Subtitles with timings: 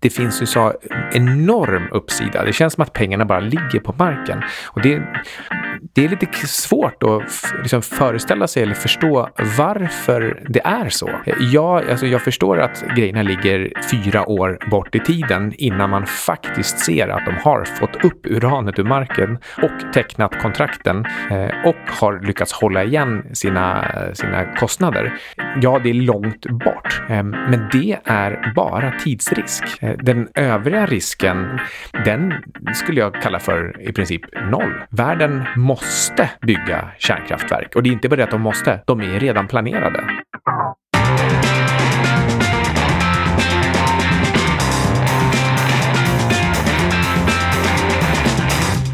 [0.00, 0.72] det finns ju så
[1.12, 2.44] enorm uppsida.
[2.44, 4.42] Det känns som att pengarna bara ligger på marken.
[4.66, 5.02] Och det,
[5.92, 11.10] det är lite svårt att liksom föreställa sig eller förstå varför det är så.
[11.52, 16.78] Jag, alltså jag förstår att grejerna ligger fyra år bort i tiden innan man faktiskt
[16.78, 22.26] ser att de har fått upp uranet ur marken och tecknat kontrakten eh, och har
[22.26, 23.84] lyckats hålla igen sina,
[24.14, 25.18] sina kostnader.
[25.62, 29.64] Ja, det är långt bort, eh, men det är bara tidsrisk.
[29.82, 31.60] Eh, den övriga risken,
[32.04, 32.34] den
[32.74, 34.72] skulle jag kalla för i princip noll.
[34.90, 35.87] Världen måste
[36.40, 40.04] bygga kärnkraftverk och det är inte bara det att de måste, de är redan planerade.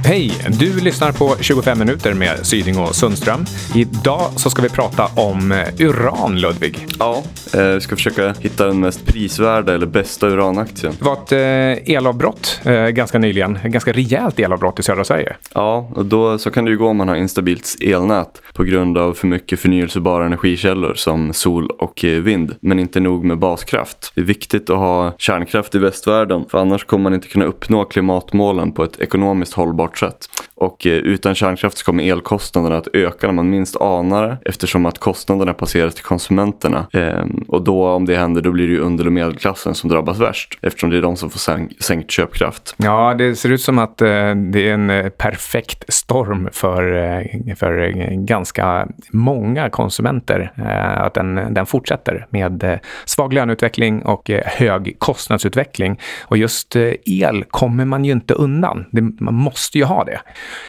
[0.06, 0.30] Hej!
[0.60, 3.44] Du lyssnar på 25 minuter med Syding och Sundström.
[3.74, 6.86] Idag så ska vi prata om eh, uran, Ludvig.
[6.98, 7.22] Ja,
[7.54, 10.94] eh, vi ska försöka hitta den mest prisvärda eller bästa uranaktien.
[10.98, 13.56] Det var ett eh, elavbrott ganska nyligen.
[13.56, 15.36] Ett ganska rejält elavbrott i södra Sverige.
[15.54, 18.98] Ja, och då så kan det ju gå om man har instabilt elnät på grund
[18.98, 22.54] av för mycket förnyelsebara energikällor som sol och vind.
[22.60, 24.12] Men inte nog med baskraft.
[24.14, 27.84] Det är viktigt att ha kärnkraft i västvärlden för annars kommer man inte kunna uppnå
[27.84, 30.28] klimatmålen på ett ekonomiskt hållbart sätt.
[30.64, 34.86] Och eh, utan kärnkraft så kommer elkostnaderna att öka när man minst anar det eftersom
[34.86, 36.86] att kostnaderna passeras till konsumenterna.
[36.92, 40.18] Ehm, och då om det händer då blir det ju under och medelklassen som drabbas
[40.18, 41.40] värst eftersom det är de som får
[41.82, 42.74] sänkt köpkraft.
[42.76, 47.54] Ja, det ser ut som att eh, det är en eh, perfekt storm för, eh,
[47.56, 47.88] för
[48.26, 50.52] ganska många konsumenter.
[50.96, 56.00] Att den, den fortsätter med svag löneutveckling och hög kostnadsutveckling.
[56.22, 56.76] Och just
[57.06, 58.86] el kommer man ju inte undan.
[58.90, 60.20] Det, man måste ju ha det.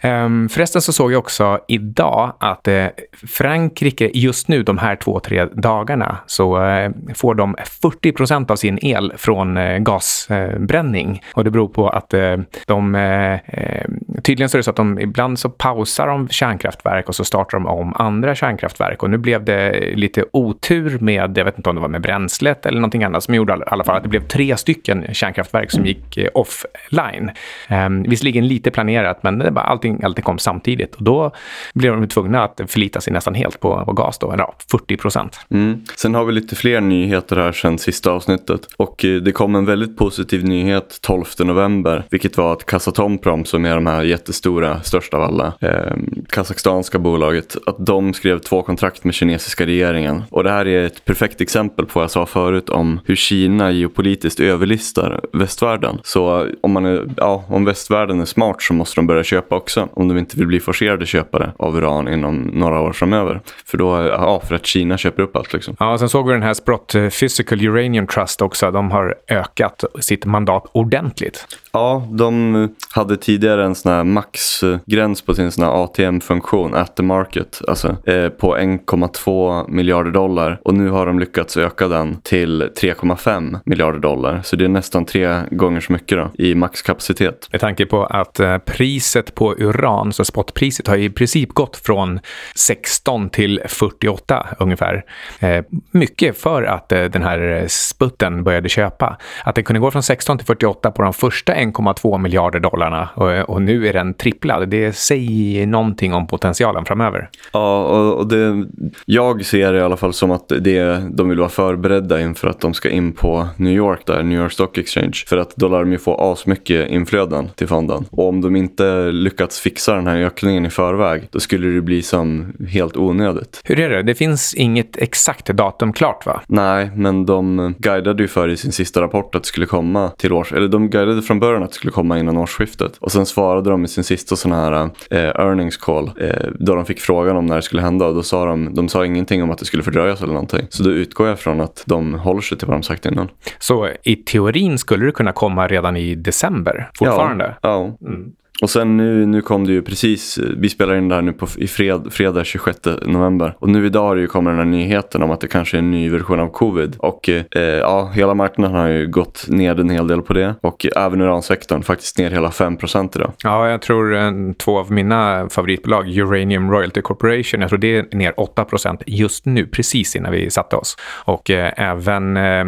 [0.04, 2.86] Um, förresten så såg jag också idag att eh,
[3.28, 8.56] Frankrike just nu, de här två, tre dagarna, så eh, får de 40 procent av
[8.56, 11.22] sin el från eh, gasbränning.
[11.34, 13.86] och det beror på att eh, de, eh, eh,
[14.24, 17.58] tydligen så är det så att de ibland så pausar de kärnkraftverk och så startar
[17.58, 19.04] de om andra kärnkraftverk.
[19.04, 22.66] Och nu blev det lite otur med, jag vet inte om det var med bränslet
[22.66, 25.86] eller någonting annat, som gjorde i alla fall att det blev tre stycken kärnkraftverk som
[25.86, 27.32] gick offline.
[27.70, 30.96] Um, visserligen lite planerat, men det bara, allting, allting kom samtidigt.
[30.96, 31.32] Och då
[31.74, 35.40] blev de tvungna att förlita sig nästan helt på, på gas, då, ja, 40 procent.
[35.50, 35.82] Mm.
[35.96, 38.68] Sen har vi lite fler nyheter här sen sista avsnittet.
[38.78, 43.66] Och eh, det kom en väldigt positiv nyhet 12 november, vilket var att Kazatomprom, som
[43.66, 45.94] är de här jättestora, största av alla, eh,
[46.30, 50.24] kazakstanska bolaget, att de skrev två kontrakt med kinesiska regeringen.
[50.30, 53.72] Och det här är ett perfekt exempel på vad jag sa förut om hur Kina
[53.72, 56.00] geopolitiskt överlistar västvärlden.
[56.04, 59.90] Så om, man är, ja, om västvärlden är smart så måste de börja köpa också.
[59.94, 63.42] Om de inte vill bli forcerade köpare av uran inom några år framöver.
[63.66, 65.76] För då, ja, för att Kina köper upp allt liksom.
[65.80, 68.72] Ja, sen såg vi den här Sprott eh, Physical Uranium Trust också.
[68.72, 71.48] De har ökat sitt mandat ordentligt.
[71.76, 77.04] Ja, de hade tidigare en sån här maxgräns på sin sån här ATM-funktion, at the
[77.04, 80.60] market, alltså eh, på 1,2 miljarder dollar.
[80.64, 84.42] Och nu har de lyckats öka den till 3,5 miljarder dollar.
[84.44, 87.48] Så det är nästan tre gånger så mycket då, i maxkapacitet.
[87.52, 92.20] Med tanke på att eh, priset på uran, så spotpriset, har i princip gått från
[92.56, 95.06] 16 till 48 ungefär.
[95.40, 99.18] Eh, mycket för att eh, den här eh, sputten började köpa.
[99.44, 103.10] Att den kunde gå från 16 till 48 på de första 1,2 miljarder dollarna
[103.48, 104.70] och, nu är den tripplad.
[104.70, 107.30] Det säger någonting om potentialen framöver.
[107.54, 108.66] Ja, och, och det,
[109.06, 112.60] jag ser det i alla fall som att det, de vill vara förberedda inför att
[112.60, 115.24] de ska in på New York där, New York Stock Exchange.
[115.28, 118.06] För att då lär de ju få asmycket inflöden till fonden.
[118.12, 122.02] Och om de inte lyckats fixa den här ökningen i förväg, då skulle det bli
[122.02, 123.62] som helt onödigt.
[123.64, 124.04] Hur är det?
[124.04, 126.42] Det finns inget exakt datum klart va?
[126.48, 130.34] Nej, men de guidade ju för i sin sista rapport att det skulle komma till
[130.34, 130.54] års...
[130.54, 132.98] Eller de guidade från början att det skulle komma innan årsskiftet.
[132.98, 136.86] Och sen svarade de i sin sista sån här eh, earnings call eh, då de
[136.86, 138.08] fick frågan om när det skulle hända.
[138.08, 140.68] Och då sa de, de sa ingenting om att det skulle fördröjas eller någonting.
[140.70, 143.30] Så då utgår jag från att de håller sig till vad de sagt innan.
[143.60, 147.56] Så i teorin skulle det kunna komma redan i december fortfarande?
[147.62, 147.96] Ja.
[148.02, 148.08] ja.
[148.08, 148.32] Mm.
[148.66, 151.48] Och sen nu, nu kom det ju precis, vi spelar in det här nu på,
[151.58, 153.56] i fred, fredag 26 november.
[153.60, 155.80] Och nu idag har det ju kommit den här nyheten om att det kanske är
[155.80, 156.96] en ny version av covid.
[157.00, 160.56] Och eh, ja, hela marknaden har ju gått ner en hel del på det.
[160.62, 163.32] Och även uransektorn faktiskt ner hela 5% idag.
[163.44, 168.18] Ja, jag tror en, två av mina favoritbolag, Uranium Royalty Corporation, jag tror det är
[168.18, 170.98] ner 8% just nu, precis innan vi satte oss.
[171.26, 172.66] Och eh, även eh,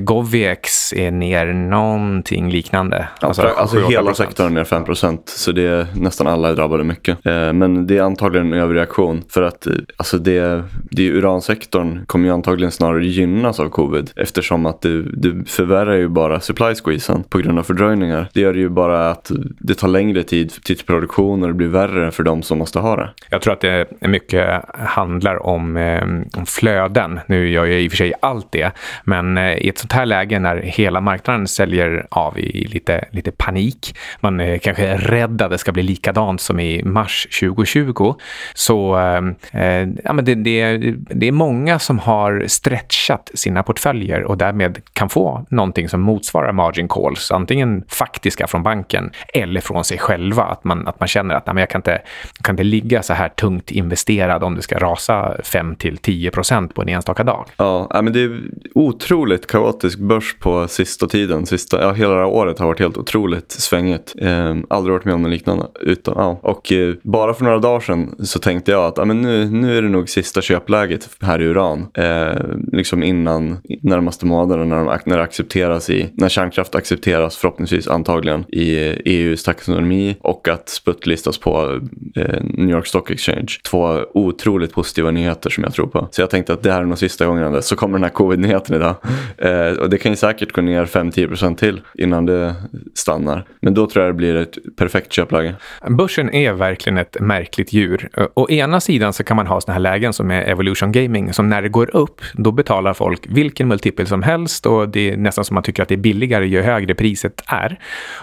[0.00, 3.08] Goviex är ner någonting liknande.
[3.20, 6.84] Ja, alltså, alltså hela sektorn är ner 5% så det är nästan alla är drabbade
[6.84, 7.26] mycket.
[7.26, 12.28] Eh, men det är antagligen en överreaktion för att eh, alltså det, det uransektorn kommer
[12.28, 17.24] ju antagligen snarare gynnas av covid eftersom att det, det förvärrar ju bara supply squeezen
[17.28, 18.28] på grund av fördröjningar.
[18.32, 22.10] Det gör ju bara att det tar längre tid till produktion och det blir värre
[22.10, 23.10] för de som måste ha det.
[23.30, 26.04] Jag tror att det mycket handlar om, eh,
[26.38, 27.20] om flöden.
[27.26, 28.72] Nu gör jag i och för sig allt det,
[29.04, 33.30] men eh, i ett sånt här läge när hela marknaden säljer av i lite, lite
[33.30, 38.14] panik, man är kanske är rädd att det ska bli likadant som i mars 2020,
[38.54, 44.22] så eh, eh, ja, men det, det, det är många som har stretchat sina portföljer
[44.22, 49.84] och därmed kan få någonting som motsvarar margin calls, antingen faktiska från banken eller från
[49.84, 50.42] sig själva.
[50.42, 52.02] Att man, att man känner att nej, men jag kan inte,
[52.42, 56.74] kan inte ligga så här tungt investerad om det ska rasa 5 till 10 procent
[56.74, 57.46] på en enstaka dag.
[57.56, 58.40] Ja, men det är
[58.74, 61.46] otroligt kaotisk börs på sista tiden.
[61.46, 64.14] Sista, ja, hela det här året har varit helt otroligt svängigt.
[64.18, 65.66] Eh, aldrig varit med om något liknande.
[65.80, 66.38] Utan, ja.
[66.42, 69.78] Och eh, bara för några dagar sedan så tänkte jag att ah, men nu, nu
[69.78, 71.86] är det nog sista köpläget här i uran.
[71.94, 72.32] Eh,
[72.72, 78.44] liksom innan närmaste månaderna när, de, när det accepteras i, när kärnkraft accepteras förhoppningsvis antagligen
[78.48, 81.80] i EUs taxonomi och att SPUT listas på
[82.16, 83.46] eh, New York Stock Exchange.
[83.70, 86.08] Två otroligt positiva nyheter som jag tror på.
[86.10, 88.76] Så jag tänkte att det här är nog sista gången så kommer den här covid-nyheten
[88.76, 88.94] idag.
[89.38, 92.54] Eh, och det kan ju säkert gå ner 5-10% till innan det
[92.94, 93.44] stannar.
[93.60, 95.54] Men då tror jag det blir ett perfekt köpläge.
[95.88, 98.08] Börsen är verkligen ett märkligt djur.
[98.34, 101.48] Å ena sidan så kan man ha såna här lägen som är Evolution Gaming som
[101.48, 105.44] när det går upp då betalar folk vilken multipel som helst och det är nästan
[105.44, 107.78] som man tycker att det är billigare ju högre priset är.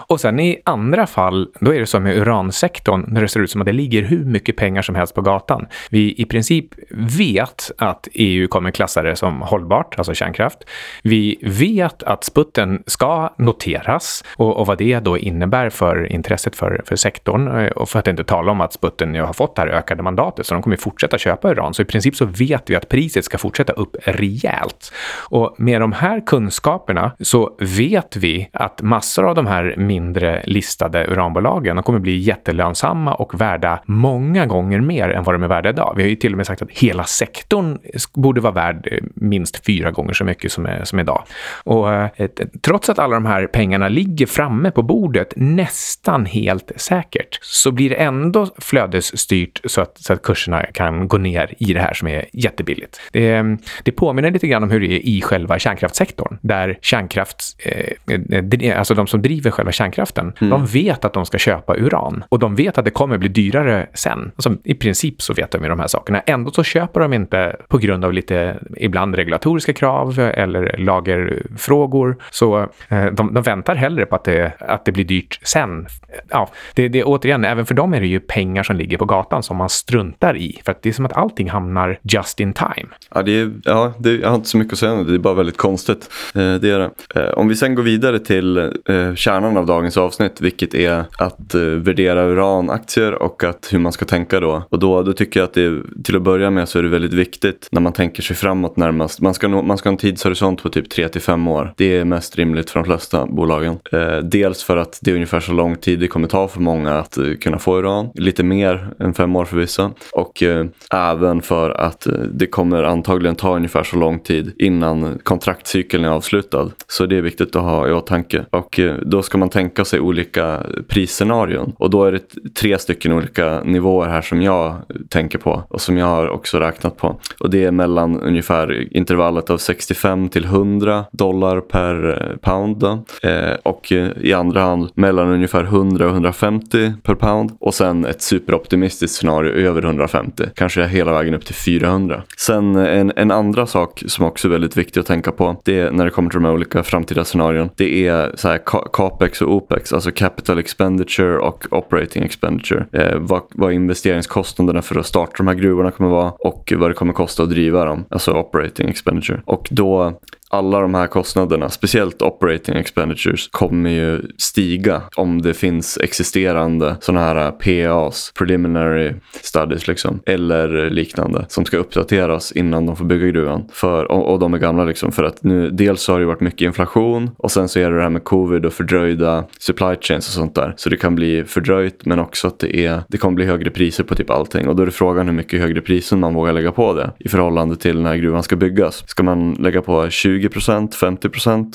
[0.08, 3.50] Och sen i andra fall, då är det som med uransektorn när det ser ut
[3.50, 5.66] som att det ligger hur mycket pengar som helst på gatan.
[5.90, 10.58] Vi i princip vet att EU kommer klassa det som hållbart, alltså kärnkraft.
[11.02, 16.61] Vi vet att sputten ska noteras och, och vad det då innebär för intresset för,
[16.84, 19.62] för sektorn eh, och för att inte tala om att sputten nu har fått det
[19.62, 21.74] här ökade mandatet så de kommer fortsätta köpa uran.
[21.74, 24.92] Så i princip så vet vi att priset ska fortsätta upp rejält.
[25.30, 31.06] Och med de här kunskaperna så vet vi att massor av de här mindre listade
[31.06, 35.68] uranbolagen de kommer bli jättelönsamma och värda många gånger mer än vad de är värda
[35.68, 35.94] idag.
[35.96, 37.78] Vi har ju till och med sagt att hela sektorn
[38.14, 41.22] borde vara värd eh, minst fyra gånger så mycket som, är, som idag.
[41.64, 42.28] Och eh,
[42.60, 47.90] trots att alla de här pengarna ligger framme på bordet nästan helt säkert så blir
[47.90, 52.08] det ändå flödesstyrt så att, så att kurserna kan gå ner i det här som
[52.08, 53.00] är jättebilligt.
[53.12, 58.78] Det, det påminner lite grann om hur det är i själva kärnkraftssektorn där kärnkraft, eh,
[58.78, 60.50] alltså de som driver själva kärnkraften, mm.
[60.50, 63.86] de vet att de ska köpa uran och de vet att det kommer bli dyrare
[63.94, 64.32] sen.
[64.36, 66.20] Alltså, I princip så vet de ju de här sakerna.
[66.20, 72.16] Ändå så köper de inte på grund av lite ibland regulatoriska krav eller lagerfrågor.
[72.30, 72.58] Så
[72.88, 75.86] eh, de, de, väntar hellre på att det, att det blir dyrt sen.
[76.28, 76.41] Ja,
[76.74, 79.56] det, det, återigen, även för dem är det ju pengar som ligger på gatan som
[79.56, 80.60] man struntar i.
[80.64, 82.88] För att det är som att allting hamnar just in time.
[83.14, 85.10] Ja, det är, ja det, jag har inte så mycket att säga om det.
[85.10, 86.10] Det är bara väldigt konstigt.
[86.34, 86.90] Eh, det är det.
[87.20, 91.54] Eh, om vi sen går vidare till eh, kärnan av dagens avsnitt, vilket är att
[91.54, 94.62] eh, värdera uranaktier och att hur man ska tänka då.
[94.68, 97.12] Och då, då tycker jag att det till att börja med så är det väldigt
[97.12, 99.20] viktigt när man tänker sig framåt närmast.
[99.20, 101.74] Man ska, nå, man ska ha en tidshorisont på typ 3 till 5 år.
[101.76, 103.78] Det är mest rimligt för de flesta bolagen.
[103.92, 106.98] Eh, dels för att det är ungefär så lång tid det kommer ta för många
[106.98, 108.10] att eh, kunna få uran.
[108.14, 109.90] Lite mer än fem år för vissa.
[110.12, 115.18] Och eh, även för att eh, det kommer antagligen ta ungefär så lång tid innan
[115.22, 116.70] kontraktcykeln är avslutad.
[116.86, 118.44] Så det är viktigt att ha i åtanke.
[118.50, 121.72] Och eh, då ska man tänka sig olika prisscenarion.
[121.78, 124.74] Och då är det tre stycken olika nivåer här som jag
[125.08, 127.20] tänker på och som jag har också räknat på.
[127.40, 132.76] Och det är mellan ungefär intervallet av 65 till 100 dollar per pound.
[132.76, 133.04] Då.
[133.22, 137.56] Eh, och i andra hand mellan ungefär 100 och 150 per pound.
[137.60, 140.44] Och sen ett superoptimistiskt scenario över 150.
[140.54, 142.22] Kanske hela vägen upp till 400.
[142.36, 145.56] Sen eh, en, en andra sak som också är väldigt viktig att tänka på.
[145.64, 147.70] Det är när det kommer till de här olika framtida scenarion.
[147.76, 148.60] Det är så här
[148.92, 152.86] capex och opex, alltså capital expenditure och operating expenditure.
[152.92, 156.94] Eh, vad, vad investeringskostnaderna för att starta de här gruvorna kommer vara och vad det
[156.94, 159.42] kommer kosta att driva dem, alltså operating expenditure.
[159.44, 160.18] Och då
[160.52, 167.20] alla de här kostnaderna, speciellt operating expenditures, kommer ju stiga om det finns existerande sådana
[167.20, 173.26] här äh, PAs, preliminary studies liksom, eller liknande som ska uppdateras innan de får bygga
[173.26, 173.68] gruvan.
[173.72, 176.60] För, och, och de är gamla liksom för att nu dels har det varit mycket
[176.60, 180.34] inflation och sen så är det det här med covid och fördröjda supply chains och
[180.34, 180.74] sånt där.
[180.76, 184.04] Så det kan bli fördröjt men också att det, är, det kommer bli högre priser
[184.04, 186.72] på typ allting och då är det frågan hur mycket högre priser man vågar lägga
[186.72, 189.04] på det i förhållande till när gruvan ska byggas.
[189.06, 191.28] Ska man lägga på 20 20 50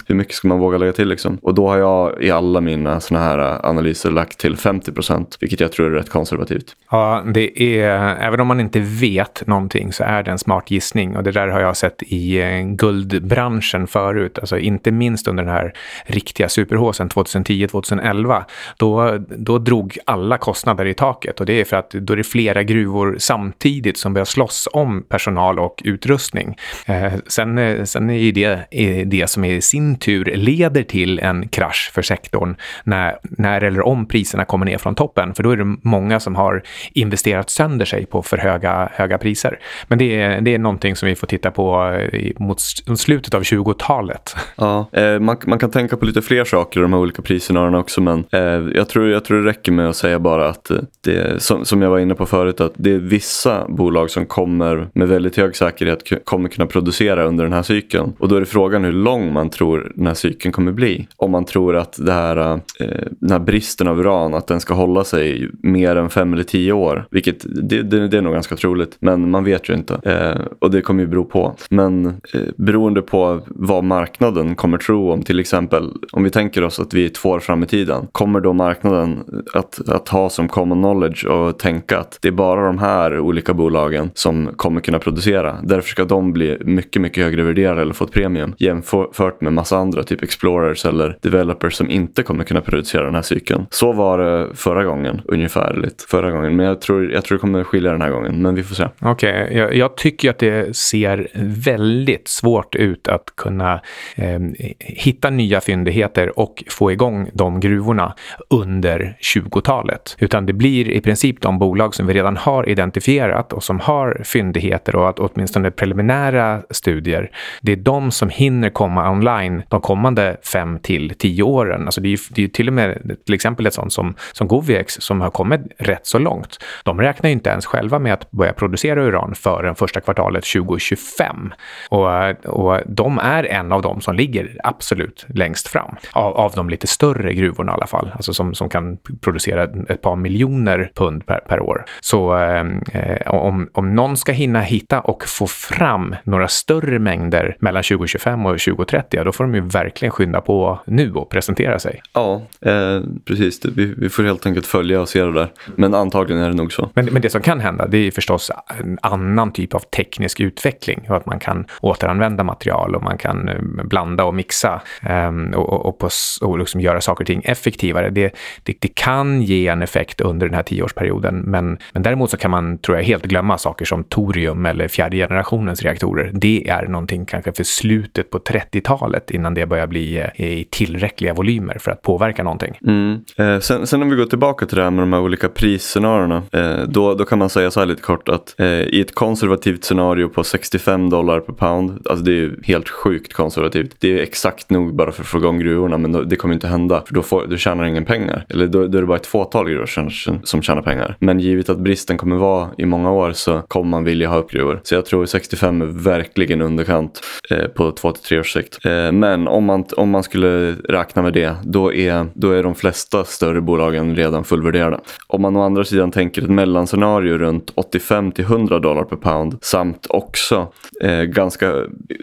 [0.08, 1.38] Hur mycket ska man våga lägga till liksom?
[1.42, 5.60] Och då har jag i alla mina sådana här eh, analyser lagt till 50% vilket
[5.60, 6.76] jag tror är rätt konservativt.
[6.92, 11.18] Ja, det är, även om man inte vet någonting så är det en smart gissning
[11.18, 15.54] och det där har jag sett i eh, guldbranschen förut, alltså inte minst under den
[15.54, 15.74] här
[16.06, 18.44] riktiga superhåsen 2010-2011.
[18.78, 22.24] Då, då drog alla kostnader i taket och det är för att då är det
[22.24, 26.58] flera gruvor samtidigt som börjar slåss om personal och utrustning.
[26.86, 28.57] Eh, sen, eh, sen är ju det
[29.06, 34.08] det som i sin tur leder till en krasch för sektorn när, när eller om
[34.08, 38.06] priserna kommer ner från toppen, för då är det många som har investerat sönder sig
[38.06, 39.60] på för höga, höga priser.
[39.88, 42.60] Men det är, det är någonting som vi får titta på eh, mot
[43.00, 44.36] slutet av 20-talet.
[44.56, 47.80] Ja, eh, man, man kan tänka på lite fler saker i de här olika prisscenarierna
[47.80, 48.42] också, men eh,
[48.76, 51.82] jag, tror, jag tror det räcker med att säga bara att eh, det, som, som
[51.82, 55.56] jag var inne på förut, att det är vissa bolag som kommer med väldigt hög
[55.56, 58.14] säkerhet kommer kunna producera under den här cykeln.
[58.20, 61.08] Och då är det frågan hur lång man tror den här cykeln kommer bli.
[61.16, 64.74] Om man tror att det här, eh, den här bristen av uran, att den ska
[64.74, 67.08] hålla sig mer än fem eller tio år.
[67.12, 70.00] Vilket det, det, det är nog ganska troligt, men man vet ju inte.
[70.04, 71.56] Eh, och det kommer ju bero på.
[71.70, 76.80] Men eh, beroende på vad marknaden kommer tro om till exempel, om vi tänker oss
[76.80, 79.24] att vi är två år fram i tiden, kommer då marknaden
[79.54, 83.54] att, att ha som common knowledge och tänka att det är bara de här olika
[83.54, 85.58] bolagen som kommer kunna producera.
[85.64, 89.78] Därför ska de bli mycket, mycket högre värderade eller få ett premium jämfört med massa
[89.78, 93.66] andra, typ explorers eller developers som inte kommer kunna producera den här cykeln.
[93.70, 96.02] Så var det förra gången ungefärligt.
[96.02, 98.64] Förra gången, men jag tror, jag tror det kommer skilja den här gången, men vi
[98.64, 98.88] får se.
[99.00, 99.58] Okej, okay.
[99.58, 101.28] jag, jag, tycker att det ser
[101.66, 103.74] väldigt svårt ut att kunna
[104.16, 104.40] eh,
[104.80, 108.16] hitta nya fyndigheter och få igång de gruvorna
[108.50, 110.16] under 20-talet.
[110.20, 114.22] Utan det blir i princip de bolag som vi redan har identifierat och som har
[114.24, 117.32] fyndigheter och att åtminstone preliminära studier,
[117.62, 121.86] det är de som hinner komma online de kommande fem till tio åren.
[121.86, 124.48] Alltså det är ju, det är till och med till exempel ett sånt som, som
[124.48, 126.58] Goviex som har kommit rätt så långt.
[126.84, 131.54] De räknar ju inte ens själva med att börja producera uran förrän första kvartalet 2025.
[131.90, 132.06] Och,
[132.46, 135.96] och de är en av dem som ligger absolut längst fram.
[136.12, 140.02] Av, av de lite större gruvorna i alla fall, alltså som, som kan producera ett
[140.02, 141.86] par miljoner pund per, per år.
[142.00, 147.58] Så eh, eh om, om någon ska hinna hitta och få fram några större mängder
[147.60, 152.02] mellan 2025 och 2030, då får de ju verkligen skynda på nu och presentera sig.
[152.14, 153.66] Ja, eh, precis.
[153.66, 155.52] Vi, vi, får helt enkelt följa och se det där.
[155.76, 156.90] Men antagligen är det nog så.
[156.94, 161.06] Men, men det som kan hända, det är förstås en annan typ av teknisk utveckling
[161.10, 165.86] och att man kan återanvända material och man kan eh, blanda och mixa um, och,
[165.86, 166.10] och, på,
[166.42, 168.10] och liksom göra saker och ting effektivare.
[168.10, 172.38] Det, det, det, kan ge en effekt under den här tioårsperioden, men, men däremot så
[172.38, 176.32] kan man, tror jag, helt glömma saker som torium eller fjärde generationens reaktorer.
[176.34, 177.64] Det är någonting kanske för
[177.98, 182.80] slutet på 30-talet innan det börjar bli eh, i tillräckliga volymer för att påverka någonting.
[182.88, 183.20] Mm.
[183.38, 186.44] Eh, sen, sen om vi går tillbaka till det här med de här olika prisscenarierna,
[186.52, 189.84] eh, då, då kan man säga så här lite kort att eh, i ett konservativt
[189.84, 193.96] scenario på 65 dollar per pound, alltså det är ju helt sjukt konservativt.
[194.00, 196.68] Det är exakt nog bara för att få igång gruvorna, men då, det kommer inte
[196.68, 198.46] hända, för då, får, då tjänar ingen pengar.
[198.50, 200.10] Eller då, då är det bara ett fåtal gruvor som,
[200.44, 201.16] som tjänar pengar.
[201.20, 204.52] Men givet att bristen kommer vara i många år så kommer man vilja ha upp
[204.52, 204.80] gruvor.
[204.84, 208.86] Så jag tror 65 är verkligen underkant eh, två till tre års sikt.
[208.86, 212.76] Eh, men om man, om man skulle räkna med det, då är, då är de
[212.76, 215.00] flesta större bolagen redan fullvärderade.
[215.28, 219.58] Om man å andra sidan tänker ett mellanscenario runt 85 till 100 dollar per pound
[219.62, 221.74] samt också eh, ganska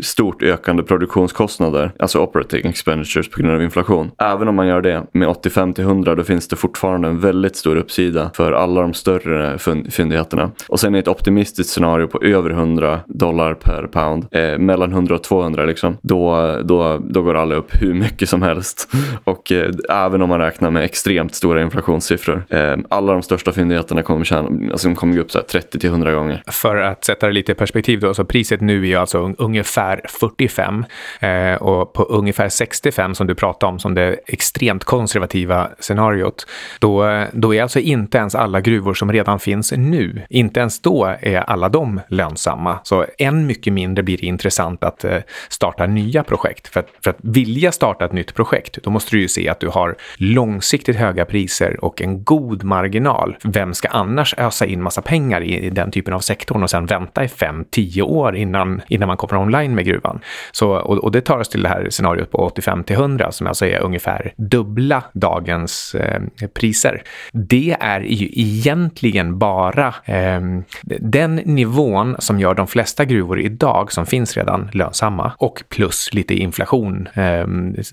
[0.03, 4.11] stort ökande produktionskostnader, alltså operating expenditures på grund av inflation.
[4.19, 7.57] Även om man gör det med 85 till 100 då finns det fortfarande en väldigt
[7.57, 9.59] stor uppsida för alla de större
[9.91, 10.51] fyndigheterna.
[10.69, 15.15] Och sen i ett optimistiskt scenario på över 100 dollar per pound, eh, mellan 100
[15.15, 18.89] och 200 liksom, då, då, då går alla upp hur mycket som helst.
[19.25, 22.45] Och eh, även om man räknar med extremt stora inflationssiffror.
[22.49, 26.43] Eh, alla de största fyndigheterna kommer, tjäna, alltså, de kommer gå upp 30-100 gånger.
[26.47, 30.85] För att sätta det lite i perspektiv då, så priset nu är alltså ungefär 45
[31.21, 36.47] eh, och på ungefär 65 som du pratade om som det extremt konservativa scenariot,
[36.79, 41.17] då, då är alltså inte ens alla gruvor som redan finns nu, inte ens då
[41.21, 42.79] är alla de lönsamma.
[42.83, 46.69] Så än mycket mindre blir det intressant att eh, startar nya projekt.
[46.69, 49.61] För att, för att vilja starta ett nytt projekt, då måste du ju se att
[49.61, 53.37] du har långsiktigt höga priser och en god marginal.
[53.45, 56.87] Vem ska annars ösa in massa pengar i, i den typen av sektorn och sen
[56.87, 60.21] vänta i fem, tio år innan, innan man kommer online med gruvan?
[60.53, 63.47] Så, och, och det tar oss till det här scenariot på 85 till 100 som
[63.47, 66.23] alltså är ungefär dubbla dagens eh,
[66.55, 67.03] priser.
[67.33, 70.41] Det är ju egentligen bara eh,
[70.83, 76.35] den nivån som gör de flesta gruvor idag som finns redan lönsamma och plus lite
[76.35, 77.09] inflation.
[77.15, 77.47] Eh,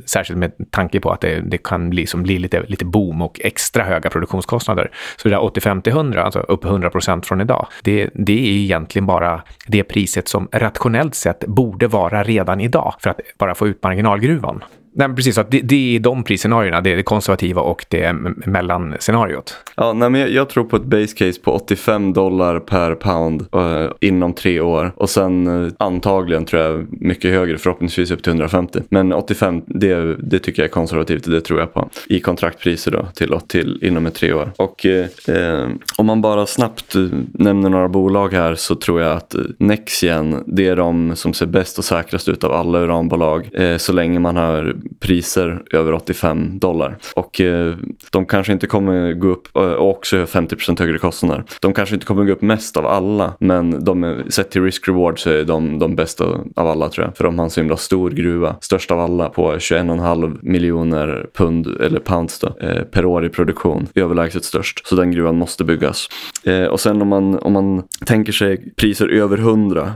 [0.05, 3.41] särskilt med tanke på att det, det kan bli, som bli lite, lite boom och
[3.43, 4.91] extra höga produktionskostnader.
[5.17, 8.53] Så det där 85 till 100, alltså upp 100 procent från idag, det, det är
[8.53, 13.67] egentligen bara det priset som rationellt sett borde vara redan idag för att bara få
[13.67, 14.63] ut marginalgruvan.
[14.93, 15.37] Nej, precis.
[15.37, 18.13] Att det, det är de prisscenarierna, det är det konservativa och det
[18.45, 19.57] mellanscenariot.
[19.75, 23.45] Ja, nej, men jag, jag, tror på ett base case på 85 dollar per pound
[23.55, 24.93] uh, inom tre år.
[24.95, 28.79] Och sen uh, antagligen tror jag mycket högre, förhoppningsvis upp till 150.
[28.89, 31.89] Men 85, det, det tycker jag är konservativt och det tror jag på.
[32.07, 34.51] I kontraktpriser då till, till inom ett tre år.
[34.57, 34.85] Och
[35.29, 35.67] uh,
[35.97, 36.95] om man bara snabbt
[37.33, 41.77] nämner några bolag här så tror jag att Nexien, det är de som ser bäst
[41.77, 43.49] och säkrast ut av alla uranbolag.
[43.77, 46.97] så länge man har priser över 85 dollar.
[47.15, 47.75] Och eh,
[48.11, 51.43] de kanske inte kommer gå upp, eh, och också 50% högre kostnader.
[51.61, 55.29] De kanske inte kommer gå upp mest av alla, men de, sett till risk-reward så
[55.29, 57.17] är de de bästa av alla tror jag.
[57.17, 61.67] För de har en så himla stor gruva, störst av alla på 21,5 miljoner pund,
[61.67, 63.87] eller pounds då, eh, per år i produktion.
[63.95, 64.87] Överlägset störst.
[64.87, 66.07] Så den gruvan måste byggas.
[66.43, 69.93] Eh, och sen om man, om man tänker sig priser över 100,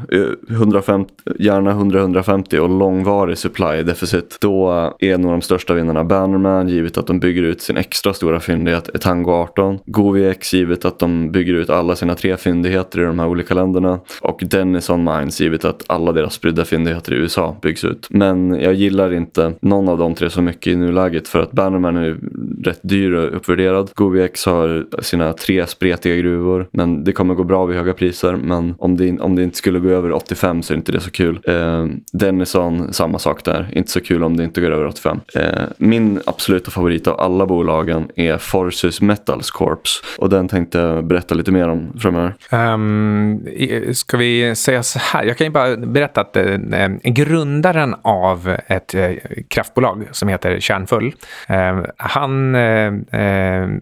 [0.50, 6.70] 150, eh, gärna 100-150 och långvarig supply deficit, då är nog de största vinnarna Bannerman
[6.70, 9.80] givet att de bygger ut sin extra stora fyndighet Etango 18.
[9.86, 14.00] GoviX givet att de bygger ut alla sina tre fyndigheter i de här olika länderna.
[14.22, 18.08] Och Denison Mines givet att alla deras spridda fyndigheter i USA byggs ut.
[18.10, 21.98] Men jag gillar inte någon av de tre så mycket i nuläget för att Bannerman
[21.98, 22.18] är
[22.64, 23.90] rätt dyr och uppvärderad.
[23.94, 28.36] GoviX har sina tre spretiga gruvor men det kommer gå bra vid höga priser.
[28.36, 31.12] Men om det, om det inte skulle gå över 85 så är inte det så
[31.12, 31.40] kul.
[31.44, 33.70] Eh, Denison, samma sak där.
[33.72, 35.22] Inte så kul om det inte går över 85.
[35.36, 40.04] Eh, min absoluta favorit av alla bolagen är Forces Metals Corps.
[40.18, 42.34] Och den tänkte jag berätta lite mer om framöver.
[42.52, 43.46] Um,
[43.94, 45.24] ska vi säga så här?
[45.24, 49.12] Jag kan ju bara berätta att eh, eh grundaren av ett eh,
[49.48, 51.16] kraftbolag som heter Kärnfull,
[51.48, 52.94] ehm, eh, han, eh,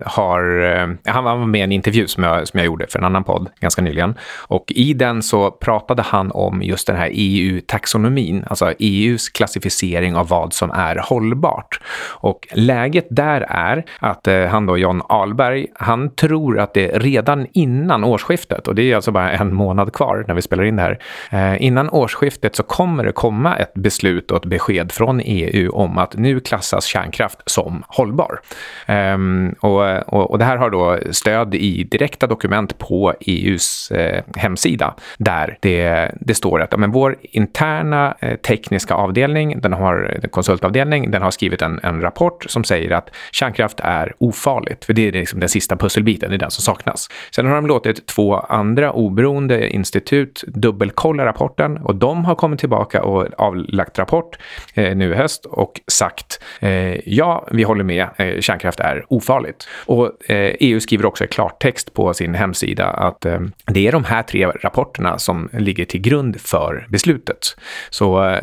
[0.05, 3.05] har, eh, han var med i en intervju som jag, som jag gjorde för en
[3.05, 4.15] annan podd ganska nyligen.
[4.37, 10.27] Och i den så pratade han om just den här EU-taxonomin, alltså EUs klassificering av
[10.27, 11.79] vad som är hållbart.
[12.11, 17.47] Och läget där är att eh, han då, John Alberg, han tror att det redan
[17.53, 20.81] innan årsskiftet, och det är alltså bara en månad kvar när vi spelar in det
[20.81, 20.99] här,
[21.31, 25.97] eh, innan årsskiftet så kommer det komma ett beslut och ett besked från EU om
[25.97, 28.39] att nu klassas kärnkraft som hållbar.
[28.87, 34.23] Um, och, och, och, det här har då stöd i direkta dokument på EUs eh,
[34.35, 40.19] hemsida där det, det står att ja, men vår interna eh, tekniska avdelning, den har
[40.23, 44.85] eh, konsult konsultavdelning, den har skrivit en, en rapport som säger att kärnkraft är ofarligt,
[44.85, 47.09] för det är liksom den sista pusselbiten, det är den som saknas.
[47.31, 53.03] Sen har de låtit två andra oberoende institut dubbelkolla rapporten och de har kommit tillbaka
[53.03, 54.37] och avlagt rapport
[54.75, 59.67] eh, nu i höst och sagt eh, ja, vi håller med, eh, kärnkraft är ofarligt.
[59.85, 64.03] Och eh, EU skriver också i klartext på sin hemsida att eh, det är de
[64.03, 67.55] här tre rapporterna som ligger till grund för beslutet.
[67.89, 68.39] Så eh,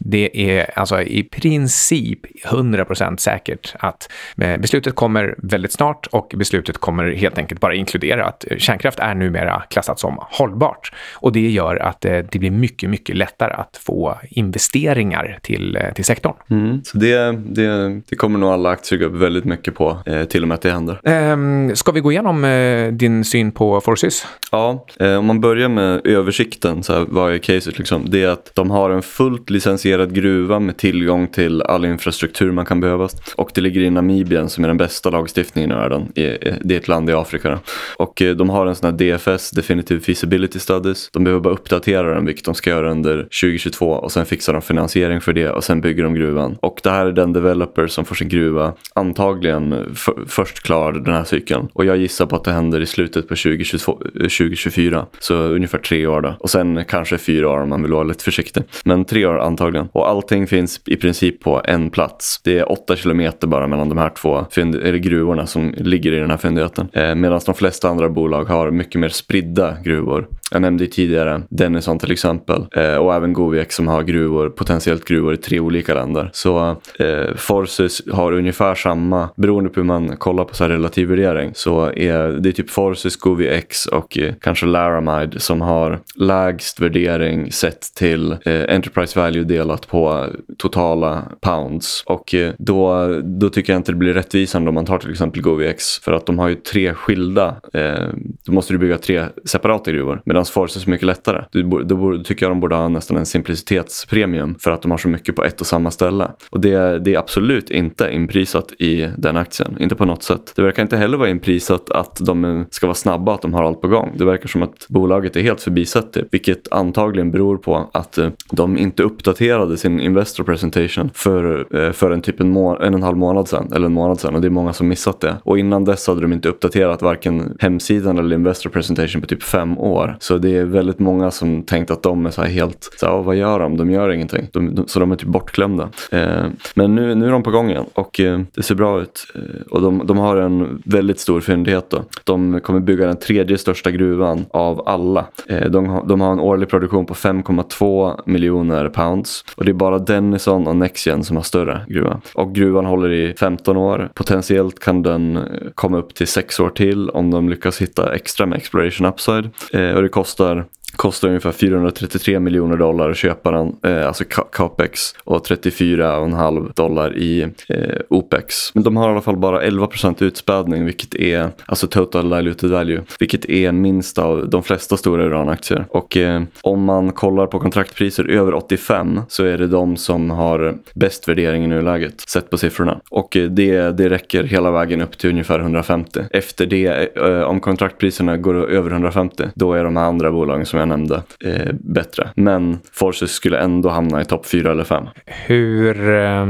[0.00, 6.78] det är alltså i princip 100% säkert att eh, beslutet kommer väldigt snart och beslutet
[6.78, 10.92] kommer helt enkelt bara inkludera att kärnkraft är numera klassat som hållbart.
[11.14, 15.92] Och det gör att eh, det blir mycket, mycket lättare att få investeringar till, eh,
[15.94, 16.34] till sektorn.
[16.50, 16.84] Mm.
[16.84, 20.42] Så det, det, det kommer nog alla aktier gå upp väldigt mycket på, eh, till
[20.42, 21.00] och med att det händer.
[21.04, 24.26] Eh, ska vi gå igenom eh, din syn på Forces?
[24.50, 28.10] Ja, eh, om man börjar med översikten, så här, vad är caset liksom?
[28.10, 32.64] Det är att de har en fullt licensierad gruva med tillgång till all infrastruktur man
[32.66, 33.08] kan behöva.
[33.36, 36.12] Och det ligger i Namibien som är den bästa lagstiftningen i världen.
[36.14, 37.58] Det är ett land i Afrika.
[37.96, 41.08] Och eh, de har en sån här DFS, Definitive Feasibility Studies.
[41.12, 43.86] De behöver bara uppdatera den, vilket de ska göra under 2022.
[43.90, 46.56] Och sen fixar de finansiering för det och sen bygger de gruvan.
[46.60, 49.94] Och det här är den developer som får sin gruva antagligen
[50.26, 51.68] först klar den här cykeln.
[51.72, 54.98] Och jag gissar på att det händer i slutet på 2022, 2024.
[54.98, 56.34] Eh, Så ungefär tre år då.
[56.38, 58.62] Och sen kanske fyra år om man vill vara lite försiktig.
[58.84, 59.88] Men tre år antagligen.
[59.92, 62.40] Och allting finns i princip på en plats.
[62.44, 66.30] Det är åtta kilometer bara mellan de här två eller gruvorna som ligger i den
[66.30, 66.88] här fyndigheten.
[66.92, 70.28] Eh, Medan de flesta andra bolag har mycket mer spridda gruvor.
[70.52, 75.34] Jag nämnde tidigare Denison till exempel eh, och även Goviek som har gruvor, potentiellt gruvor
[75.34, 76.30] i tre olika länder.
[76.32, 81.08] Så eh, Forces har ungefär samma, beroende på hur man kollar på så här relativ
[81.08, 87.52] värdering, så är det typ Forces, GoviX och eh, kanske Laramide som har lägst värdering
[87.52, 90.26] sett till eh, Enterprise Value delat på
[90.58, 92.02] totala pounds.
[92.06, 95.42] Och eh, då, då tycker jag inte det blir rättvisande om man tar till exempel
[95.42, 98.08] GoviX för att de har ju tre skilda, eh,
[98.46, 100.22] då måste du bygga tre separata gruvor.
[100.24, 101.44] Medan Medan Force är så mycket lättare.
[101.84, 105.36] Då tycker jag de borde ha nästan en simplicitetspremium för att de har så mycket
[105.36, 106.30] på ett och samma ställe.
[106.50, 109.76] Och det, det är absolut inte inprisat i den aktien.
[109.80, 110.52] Inte på något sätt.
[110.56, 113.80] Det verkar inte heller vara inprisat att de ska vara snabba, att de har allt
[113.80, 114.14] på gång.
[114.18, 116.26] Det verkar som att bolaget är helt förbisett typ.
[116.30, 122.10] vilket antagligen beror på att eh, de inte uppdaterade sin Investor Presentation för, eh, för
[122.10, 124.40] en typ en, må en och en halv månad sedan, eller en månad sedan och
[124.40, 125.36] det är många som missat det.
[125.44, 129.78] Och innan dess hade de inte uppdaterat varken hemsidan eller Investor Presentation på typ fem
[129.78, 130.16] år.
[130.20, 133.22] Så det är väldigt många som tänkt att de är så här helt, så här,
[133.22, 133.76] vad gör de?
[133.76, 134.48] De gör ingenting.
[134.52, 135.88] De, de, så de är typ bortglömda.
[136.10, 139.26] Eh, men nu, nu är de på gång igen och eh, det ser bra ut.
[139.34, 142.04] Eh, och de, de har en väldigt stor fyndighet då.
[142.24, 145.26] De kommer bygga den tredje största gruvan av alla.
[145.48, 149.98] Eh, de, de har en årlig produktion på 5,2 miljoner pounds och det är bara
[149.98, 152.20] Denison och Nexian som har större gruva.
[152.34, 154.10] Och gruvan håller i 15 år.
[154.14, 155.42] Potentiellt kan den eh,
[155.74, 159.50] komma upp till 6 år till om de lyckas hitta extra med exploration upside.
[159.72, 165.00] Eh, och det kostar Kostar ungefär 433 miljoner dollar att köpa den, eh, alltså capex
[165.24, 168.74] och 34,5 dollar i eh, opex.
[168.74, 173.02] Men de har i alla fall bara 11% utspädning vilket är, alltså total diluted value,
[173.20, 175.84] vilket är minst av de flesta stora uranaktier.
[175.88, 180.78] Och eh, om man kollar på kontraktpriser över 85 så är det de som har
[180.94, 183.00] bäst värdering i nuläget sett på siffrorna.
[183.10, 186.20] Och eh, det, det räcker hela vägen upp till ungefär 150.
[186.30, 190.78] Efter det, eh, om kontraktpriserna går över 150, då är de här andra bolagen som
[190.82, 192.28] jag nämnde eh, bättre.
[192.34, 195.06] Men Forces skulle ändå hamna i topp 4 eller 5.
[195.26, 196.46] Hur eh,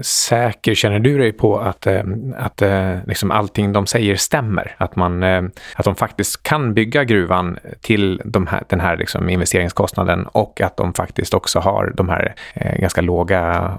[0.00, 2.02] säker känner du dig på att, eh,
[2.38, 2.62] att
[3.06, 4.76] liksom allting de säger stämmer?
[4.78, 5.42] Att, man, eh,
[5.76, 10.76] att de faktiskt kan bygga gruvan till de här, den här liksom investeringskostnaden och att
[10.76, 13.72] de faktiskt också har de här eh, ganska låga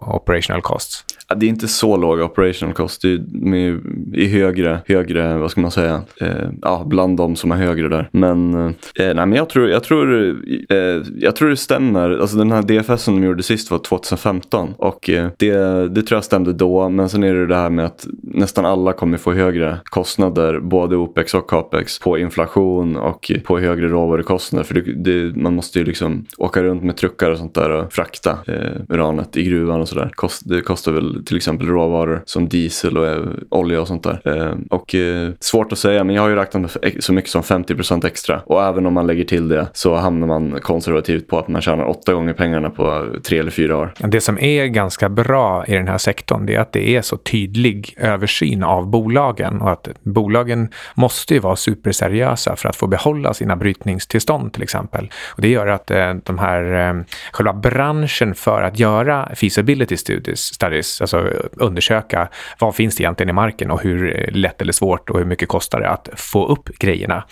[0.00, 1.04] operational costs?
[1.28, 2.98] Ja, det är inte så låga operational costs.
[2.98, 3.80] Det är
[4.14, 8.08] i högre, högre, vad ska man säga, eh, ja, bland de som är högre där.
[8.12, 8.54] Men,
[8.98, 10.36] eh, nej, men jag tror, jag tror,
[10.68, 12.10] eh, jag tror det stämmer.
[12.10, 15.54] Alltså den här DFS som de gjorde sist var 2015 och eh, det,
[15.88, 16.88] det tror jag stämde då.
[16.88, 20.96] Men sen är det det här med att nästan alla kommer få högre kostnader, både
[20.96, 24.64] OPEX och CAPEX, på inflation och på högre råvarukostnader.
[24.64, 27.92] För det, det, man måste ju liksom åka runt med truckar och sånt där och
[27.92, 30.10] frakta eh, uranet i gruvan och sådär.
[30.14, 34.20] Kost, det kostar väl till exempel råvaror som diesel och eh, olja och sånt där.
[34.24, 37.42] Eh, och eh, svårt att säga, men jag har ju räknat med så mycket som
[37.42, 38.40] 50 procent extra.
[38.46, 41.84] Och även om man lägger till det så hamnar man konservativt på att man tjänar
[41.84, 43.94] åtta gånger pengarna på tre eller fyra år.
[43.98, 47.16] Det som är ganska bra i den här sektorn det är att det är så
[47.16, 53.34] tydlig översyn av bolagen och att bolagen måste ju vara superseriösa för att få behålla
[53.34, 55.10] sina brytningstillstånd till exempel.
[55.28, 60.40] Och det gör att eh, de här, eh, själva branschen för att göra feasibility studies,
[60.40, 65.10] studies, alltså eh, undersöka vad finns det egentligen i marken och hur lätt eller svårt
[65.10, 67.24] och hur mycket kostar det att få upp grejerna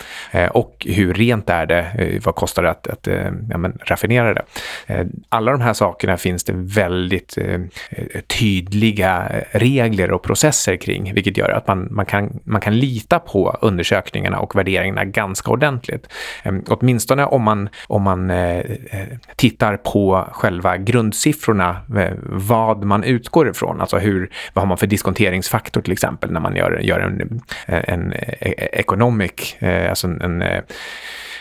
[0.51, 4.35] och hur rent är det Eh, vad kostar det att, att eh, ja, men, raffinera
[4.35, 4.43] det?
[4.87, 7.39] Eh, alla de här sakerna finns det väldigt
[8.27, 13.59] tydliga regler och processer kring, vilket gör att man, man, kan, man kan lita på
[13.61, 16.13] undersökningarna och värderingarna ganska ordentligt.
[16.43, 18.33] Ehm, åtminstone om man, om man
[19.37, 21.77] tittar på själva grundsiffrorna,
[22.23, 26.57] vad man utgår ifrån, alltså hur, vad har man för diskonteringsfaktor till exempel när man
[26.57, 28.13] gör, gör en, en, en
[28.73, 30.63] economic, alltså en, en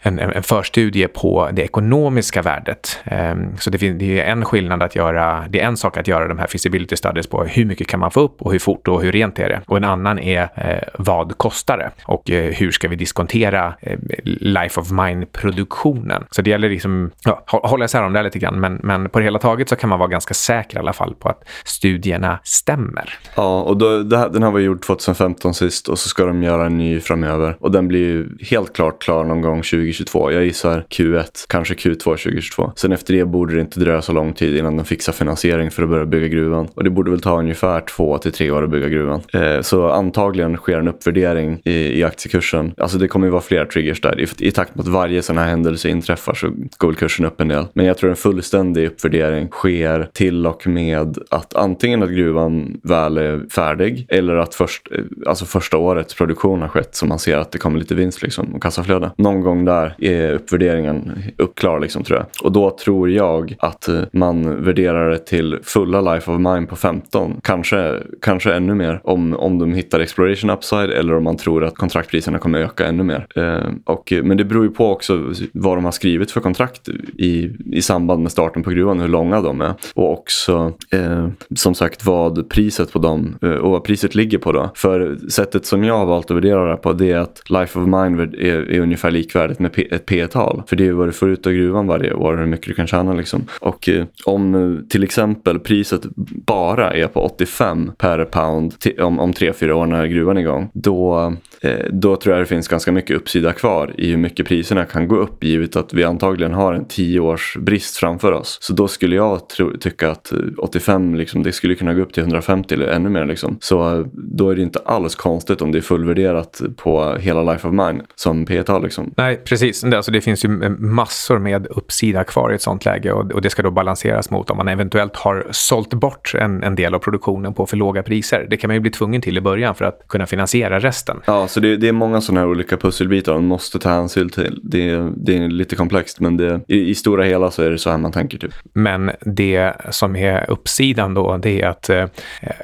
[0.02, 3.00] en, en förstudie på det ekonomiska värdet.
[3.04, 6.40] Ehm, så det, är en skillnad att göra, det är en sak att göra de
[6.40, 9.12] här feasibility studies på hur mycket kan man få upp och hur fort och hur
[9.12, 9.62] rent är det.
[9.68, 14.00] Och en annan är eh, vad kostar det och eh, hur ska vi diskontera eh,
[14.24, 16.24] life of mine-produktionen.
[16.32, 19.26] Så det gäller liksom, ja, hålla isär om det lite grann, men, men på det
[19.26, 23.20] hela taget så kan man vara ganska säker i alla fall på att studierna stämmer.
[23.36, 26.66] Ja, och då, här, den här var gjord 2015 sist och så ska de göra
[26.66, 30.32] en ny framöver och den blir ju helt klart klar någon gång 20 2022.
[30.32, 32.72] Jag gissar Q1, kanske Q2 2022.
[32.76, 35.84] Sen efter det borde det inte dröja så lång tid innan de fixar finansiering för
[35.84, 36.68] att börja bygga gruvan.
[36.74, 39.22] Och det borde väl ta ungefär två till tre år att bygga gruvan.
[39.34, 42.74] Eh, så antagligen sker en uppvärdering i, i aktiekursen.
[42.78, 44.20] Alltså det kommer ju vara flera triggers där.
[44.20, 46.48] I, I takt med att varje sån här händelse inträffar så
[46.78, 47.66] går väl kursen upp en del.
[47.74, 53.18] Men jag tror en fullständig uppvärdering sker till och med att antingen att gruvan väl
[53.18, 57.38] är färdig eller att först, eh, alltså första årets produktion har skett så man ser
[57.38, 59.12] att det kommer lite vinst liksom och kassaflöde.
[59.18, 62.26] Någon gång där där är eh, uppvärderingen uppklar liksom tror jag.
[62.44, 66.76] Och då tror jag att eh, man värderar det till fulla life of mine på
[66.76, 67.40] 15.
[67.44, 71.76] Kanske, kanske ännu mer om, om de hittar exploration upside eller om man tror att
[71.76, 73.28] kontraktpriserna kommer öka ännu mer.
[73.36, 76.90] Eh, och, eh, men det beror ju på också vad de har skrivit för kontrakt
[77.18, 79.74] i, i samband med starten på gruvan, hur långa de är.
[79.94, 84.52] Och också eh, som sagt vad priset på dem eh, och vad priset ligger på
[84.52, 84.72] då.
[84.76, 87.86] För sättet som jag har valt att värdera det på det är att life of
[87.86, 90.64] mine är, är ungefär likvärdigt med med ett P-tal.
[90.68, 92.88] För det är vad du får ut av gruvan varje år, hur mycket du kan
[92.88, 93.48] tjäna liksom.
[93.60, 96.02] Och eh, om eh, till exempel priset
[96.46, 101.34] bara är på 85 per pound om, om 3-4 år när gruvan är igång, då,
[101.62, 105.08] eh, då tror jag det finns ganska mycket uppsida kvar i hur mycket priserna kan
[105.08, 108.58] gå upp givet att vi antagligen har en 10 års brist framför oss.
[108.62, 112.14] Så då skulle jag tro, tycka att eh, 85, liksom, det skulle kunna gå upp
[112.14, 113.26] till 150 eller ännu mer.
[113.26, 113.58] Liksom.
[113.62, 117.68] Så eh, då är det inte alls konstigt om det är fullvärderat på hela Life
[117.68, 118.84] of Mine som P-tal.
[118.84, 119.14] Liksom.
[119.18, 119.59] Nej, precis.
[119.60, 123.42] Det, alltså, det finns ju massor med uppsida kvar i ett sånt läge och, och
[123.42, 127.00] det ska då balanseras mot om man eventuellt har sålt bort en, en del av
[127.00, 128.48] produktionen på för låga priser.
[128.50, 131.22] Det kan man ju bli tvungen till i början för att kunna finansiera resten.
[131.26, 134.60] Ja, så det, det är många sådana här olika pusselbitar man måste ta hänsyn till.
[134.64, 137.90] Det, det är lite komplext, men det, i, i, stora hela så är det så
[137.90, 138.38] här man tänker.
[138.38, 138.54] Typ.
[138.74, 142.06] Men det som är uppsidan då, det är att eh,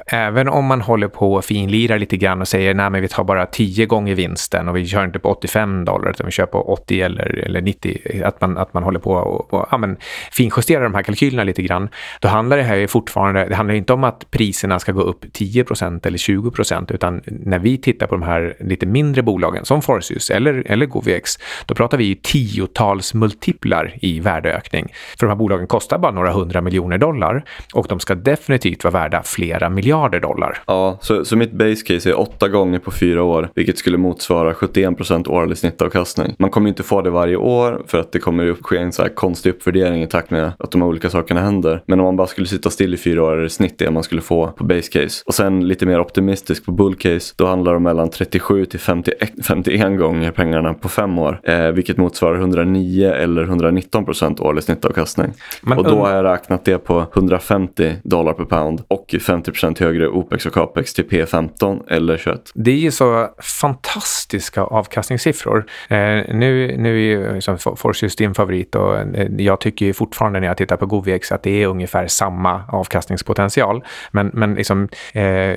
[0.06, 3.24] även om man håller på och finlirar lite grann och säger nej men vi tar
[3.24, 6.72] bara 10 gånger vinsten och vi kör inte på 85 dollar utan vi kör på
[6.86, 9.96] 80 eller, eller 90, att man, att man håller på och, och ja, men,
[10.32, 11.88] finjusterar de här kalkylerna lite grann,
[12.20, 15.24] då handlar det här ju fortfarande, det handlar inte om att priserna ska gå upp
[15.24, 20.30] 10% eller 20% utan när vi tittar på de här lite mindre bolagen som Forcius
[20.30, 24.92] eller, eller GoviX, då pratar vi ju tiotals multiplar i värdeökning.
[25.18, 27.44] För de här bolagen kostar bara några hundra miljoner dollar
[27.74, 30.58] och de ska definitivt vara värda flera miljarder dollar.
[30.66, 34.52] Ja, så, så mitt base case är åtta gånger på fyra år, vilket skulle motsvara
[34.52, 36.34] 71% årlig snittavkastning.
[36.38, 39.02] Man kommer inte få det varje år för att det kommer att ske en så
[39.02, 41.82] här konstig uppvärdering i takt med att de här olika sakerna händer.
[41.86, 44.02] Men om man bara skulle sitta still i fyra år är det snitt det man
[44.02, 45.22] skulle få på base case.
[45.26, 48.80] Och sen lite mer optimistisk på bull case, då handlar det om mellan 37 till
[48.80, 54.64] 51, 51 gånger pengarna på fem år, eh, vilket motsvarar 109 eller 119 procent årlig
[54.64, 55.32] snittavkastning.
[55.62, 59.78] Men, och då har jag räknat det på 150 dollar per pound och 50 procent
[59.78, 62.40] högre OPEX och CAPEX till P15 eller 21.
[62.54, 63.28] Det är ju så
[63.60, 65.66] fantastiska avkastningssiffror.
[65.88, 65.96] Eh,
[66.34, 70.56] nu, nu är ju liksom Forsius din favorit och eh, jag tycker fortfarande när jag
[70.56, 73.84] tittar på Govex att det är ungefär samma avkastningspotential.
[74.10, 75.56] Men, men liksom, eh,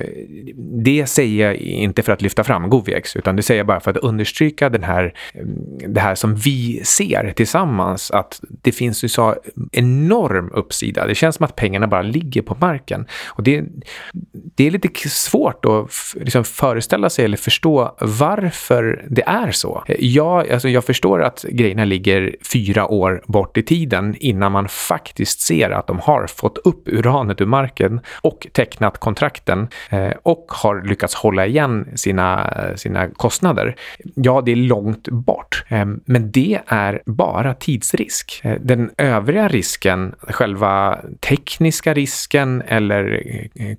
[0.84, 3.90] det säger jag inte för att lyfta fram Govex utan det säger jag bara för
[3.90, 9.08] att understryka den här, mm, det här som vi ser tillsammans att det finns ju
[9.08, 9.36] så
[9.72, 11.06] enorm uppsida.
[11.06, 13.06] Det känns som att pengarna bara ligger på marken.
[13.26, 13.64] Och det,
[14.32, 19.84] det är lite svårt att liksom föreställa sig eller förstå varför det är så.
[19.86, 24.68] Eh, jag, alltså jag förstår att grejerna ligger fyra år bort i tiden innan man
[24.68, 30.44] faktiskt ser att de har fått upp uranet ur marken och tecknat kontrakten eh, och
[30.48, 33.76] har lyckats hålla igen sina, sina kostnader.
[34.14, 38.40] Ja, det är långt bort, eh, men det är bara tidsrisk.
[38.44, 43.22] Eh, den övriga risken, själva tekniska risken eller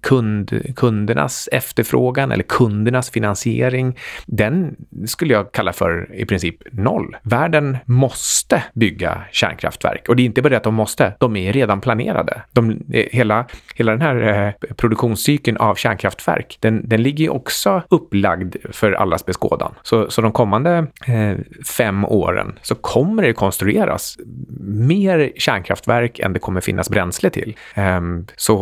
[0.02, 7.01] kund, kundernas efterfrågan eller kundernas finansiering, den skulle jag kalla för i princip noll.
[7.24, 11.54] Världen måste bygga kärnkraftverk och det är inte bara det att de måste, de är
[11.54, 12.42] redan planerade.
[12.52, 17.84] De, eh, hela, hela den här eh, produktionscykeln av kärnkraftverk, den, den ligger ju också
[17.90, 19.74] upplagd för allas beskådan.
[19.84, 21.38] Så, så de kommande eh,
[21.78, 24.18] fem åren så kommer det konstrueras
[24.60, 27.58] mer kärnkraftverk än det kommer finnas bränsle till.
[27.76, 28.62] Ehm, eh, så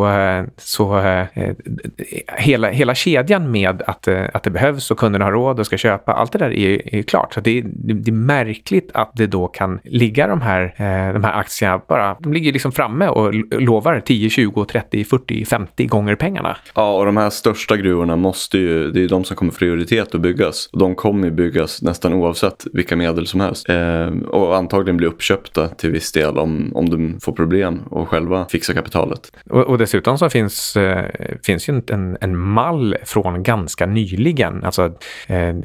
[0.57, 1.01] så
[2.37, 5.77] hela, hela kedjan med att, eh, att det behövs och kunderna har råd och ska
[5.77, 7.33] köpa, allt det där är, är klart.
[7.33, 11.33] Så det, det, det, märkligt att det då kan ligga de här, uh, de här
[11.33, 16.57] aktierna bara, de ligger liksom framme och lovar 10, 20, 30, 40, 50 gånger pengarna.
[16.75, 20.21] Ja, och de här största gruvorna måste ju, det är de som kommer prioritet att
[20.21, 20.69] byggas.
[20.73, 23.69] Och de kommer ju byggas nästan oavsett vilka medel som helst.
[23.69, 28.45] Eh, och antagligen bli uppköpta till viss del om, om de får problem och själva
[28.45, 29.31] fixa kapitalet.
[29.49, 31.05] Och, och dessutom så finns, eh,
[31.43, 34.91] finns ju en, en mall från ganska nyligen, alltså
[35.27, 35.55] eh,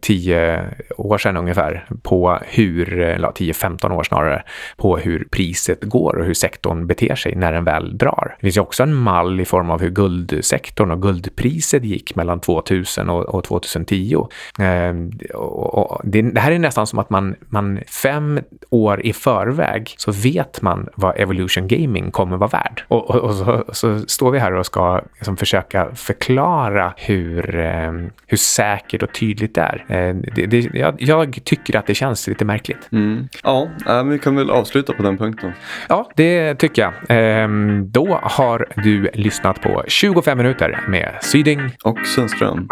[0.00, 0.64] tio
[0.96, 4.42] år sedan ungefär, på hur, eller 10-15 år snarare,
[4.76, 8.36] på hur priset går och hur sektorn beter sig när den väl drar.
[8.36, 12.40] Det finns ju också en mall i form av hur guldsektorn och guldpriset gick mellan
[12.40, 14.26] 2000 och, och 2010.
[14.58, 14.94] Eh,
[15.34, 18.40] och, och det, det, här är nästan som att man, man fem
[18.70, 22.84] år i förväg så vet man vad Evolution Gaming kommer vara värd.
[22.88, 27.92] Och, och så, så, står vi här och ska liksom försöka förklara hur, eh,
[28.26, 29.84] hur säkert och tydligt det är.
[29.88, 32.88] Eh, det, det, jag, jag, tycker att det känns lite märkligt.
[32.92, 33.28] Mm.
[33.42, 33.68] Ja,
[34.04, 35.52] vi kan väl avsluta på den punkten.
[35.88, 36.92] Ja, det tycker jag.
[37.08, 42.68] Ehm, då har du lyssnat på 25 minuter med Syding och Sundström.